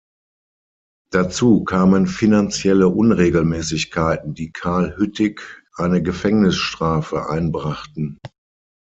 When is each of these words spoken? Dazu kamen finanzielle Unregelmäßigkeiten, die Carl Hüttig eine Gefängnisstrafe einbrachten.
Dazu 1.11 1.63
kamen 1.63 2.07
finanzielle 2.07 2.87
Unregelmäßigkeiten, 2.87 4.33
die 4.33 4.51
Carl 4.51 4.95
Hüttig 4.97 5.41
eine 5.75 6.01
Gefängnisstrafe 6.01 7.29
einbrachten. 7.29 8.17